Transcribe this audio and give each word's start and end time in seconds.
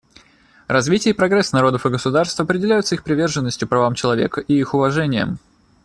Развитие 0.67 1.13
и 1.13 1.15
прогресс 1.15 1.51
народов 1.51 1.85
и 1.85 1.89
государств 1.91 2.39
определяются 2.39 2.95
их 2.95 3.03
приверженностью 3.03 3.67
правам 3.67 3.93
человека 3.93 4.41
и 4.41 4.55
их 4.57 4.73
уважением. 4.73 5.37